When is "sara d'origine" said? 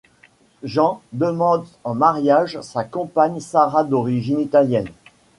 3.39-4.39